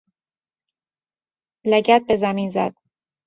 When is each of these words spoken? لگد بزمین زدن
لگد 1.65 2.01
بزمین 2.09 2.49
زدن 2.49 2.75